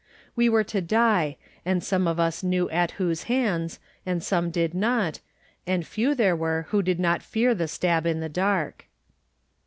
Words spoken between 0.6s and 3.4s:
to die, and some of us knew at whose